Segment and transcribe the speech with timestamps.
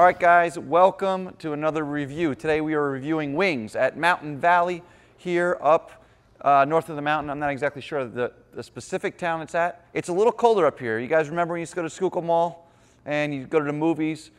[0.00, 2.34] All right, guys, welcome to another review.
[2.34, 4.82] Today we are reviewing wings at Mountain Valley
[5.18, 6.06] here up
[6.40, 7.28] uh, north of the mountain.
[7.28, 9.84] I'm not exactly sure the, the specific town it's at.
[9.92, 10.98] It's a little colder up here.
[10.98, 12.66] You guys remember when you used to go to Schuylkill Mall
[13.04, 14.30] and you go to the movies,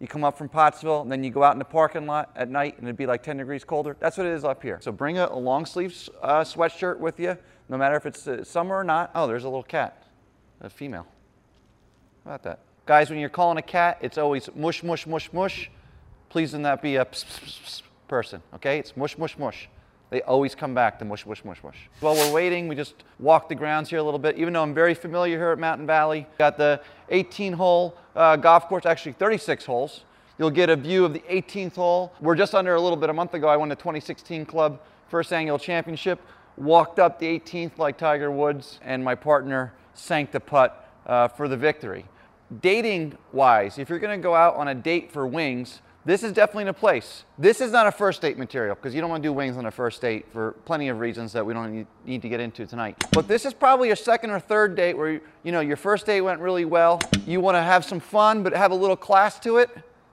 [0.00, 2.48] you come up from Pottsville, and then you go out in the parking lot at
[2.48, 3.98] night and it'd be like 10 degrees colder?
[4.00, 4.78] That's what it is up here.
[4.80, 7.36] So bring a, a long sleeve uh, sweatshirt with you,
[7.68, 9.10] no matter if it's uh, summer or not.
[9.14, 10.02] Oh, there's a little cat,
[10.62, 11.06] a female.
[12.24, 12.69] How about that?
[12.86, 15.70] Guys, when you're calling a cat, it's always mush, mush, mush, mush.
[16.28, 18.78] Please do not be a pss, pss, pss person, okay?
[18.78, 19.68] It's mush, mush, mush.
[20.10, 21.88] They always come back to mush, mush, mush, mush.
[22.00, 24.74] While we're waiting, we just walk the grounds here a little bit, even though I'm
[24.74, 26.26] very familiar here at Mountain Valley.
[26.36, 26.80] Got the
[27.10, 30.02] 18 hole uh, golf course, actually 36 holes.
[30.38, 32.12] You'll get a view of the 18th hole.
[32.20, 33.46] We're just under a little bit a month ago.
[33.46, 36.20] I won the 2016 club first annual championship.
[36.56, 41.46] Walked up the 18th like Tiger Woods, and my partner sank the putt uh, for
[41.46, 42.04] the victory
[42.60, 46.32] dating wise, if you're going to go out on a date for wings, this is
[46.32, 47.24] definitely a place.
[47.38, 49.66] This is not a first date material because you don't want to do wings on
[49.66, 52.96] a first date for plenty of reasons that we don't need to get into tonight.
[53.12, 56.22] But this is probably your second or third date where you know your first date
[56.22, 57.00] went really well.
[57.26, 59.68] You want to have some fun but have a little class to it.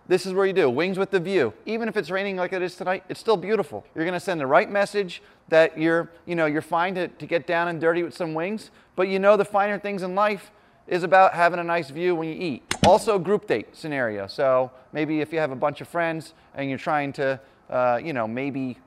[0.10, 1.54] This is where you do wings with the view.
[1.66, 3.86] Even if it's raining like it is tonight, it's still beautiful.
[3.94, 7.26] You're going to send the right message that you're, you know, you're fine to, to
[7.26, 10.52] get down and dirty with some wings, but you know the finer things in life
[10.88, 12.64] is about having a nice view when you eat.
[12.86, 14.28] Also group date scenario.
[14.28, 18.14] So maybe if you have a bunch of friends and you're trying to, uh, you
[18.14, 18.78] know, maybe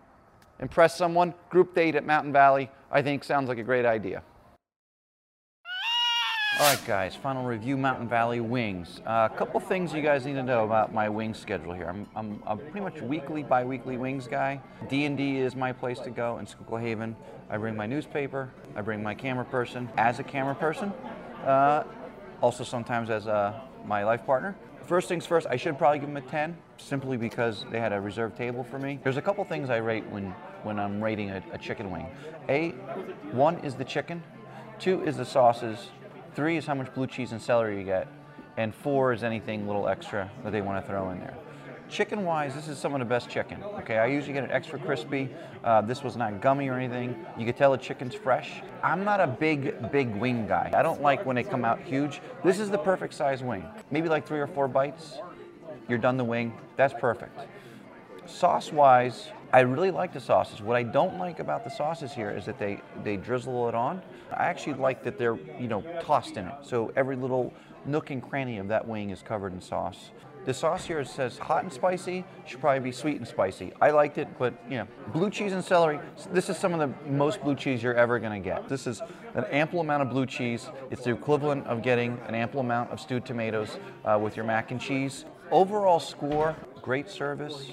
[0.60, 4.22] impress someone, group date at Mountain Valley, I think sounds like a great idea.
[6.58, 9.00] All right, guys, final review, Mountain Valley Wings.
[9.06, 11.88] Uh, a couple things you guys need to know about my wing schedule here.
[11.88, 14.60] I'm, I'm a pretty much weekly, bi-weekly wings guy.
[14.90, 17.16] D&D is my place to go in Schuylkill Haven.
[17.48, 19.88] I bring my newspaper, I bring my camera person.
[19.96, 20.92] As a camera person,
[21.46, 21.84] uh,
[22.40, 23.26] also sometimes as
[23.84, 24.56] my life partner.
[24.90, 28.00] First things first, I should probably give them a 10, simply because they had a
[28.00, 28.98] reserved table for me.
[29.04, 30.30] There's a couple things I rate when,
[30.64, 32.08] when I'm rating a, a chicken wing.
[32.48, 32.70] A,
[33.30, 34.22] one is the chicken,
[34.78, 35.90] two is the sauces,
[36.34, 38.08] three is how much blue cheese and celery you get,
[38.56, 41.36] and four is anything little extra that they want to throw in there.
[41.90, 43.62] Chicken wise, this is some of the best chicken.
[43.80, 45.28] Okay, I usually get it extra crispy.
[45.64, 47.26] Uh, this was not gummy or anything.
[47.36, 48.62] You can tell the chicken's fresh.
[48.80, 50.70] I'm not a big, big wing guy.
[50.72, 52.20] I don't like when they come out huge.
[52.44, 53.64] This is the perfect size wing.
[53.90, 55.18] Maybe like three or four bites.
[55.88, 56.54] You're done the wing.
[56.76, 57.36] That's perfect.
[58.24, 60.62] Sauce wise, I really like the sauces.
[60.62, 64.00] What I don't like about the sauces here is that they, they drizzle it on.
[64.30, 66.54] I actually like that they're, you know, tossed in it.
[66.62, 67.52] So every little
[67.84, 70.12] nook and cranny of that wing is covered in sauce.
[70.46, 73.72] The sauce here says hot and spicy, should probably be sweet and spicy.
[73.80, 76.00] I liked it, but you know, blue cheese and celery,
[76.32, 78.66] this is some of the most blue cheese you're ever gonna get.
[78.66, 79.02] This is
[79.34, 80.70] an ample amount of blue cheese.
[80.90, 84.70] It's the equivalent of getting an ample amount of stewed tomatoes uh, with your mac
[84.70, 85.26] and cheese.
[85.50, 87.72] Overall score, great service,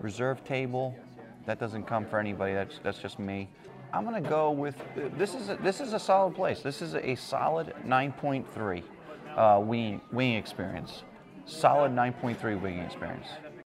[0.00, 0.96] reserve table.
[1.44, 3.50] That doesn't come for anybody, that's, that's just me.
[3.92, 4.76] I'm gonna go with,
[5.18, 6.60] this is a, this is a solid place.
[6.62, 8.82] This is a solid 9.3
[9.36, 11.02] uh, wing, wing experience
[11.46, 13.26] solid 9.3 wing experience.